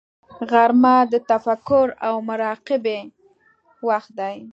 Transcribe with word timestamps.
غرمه 0.51 0.95
د 1.11 1.13
تفکر 1.29 1.87
او 2.07 2.15
مراقبې 2.29 2.99
وخت 3.87 4.11
دی 4.19 4.37